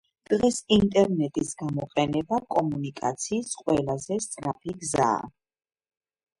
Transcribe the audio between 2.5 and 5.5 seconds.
კომუნიკაციის ყველაზე სწრაფი გზაა.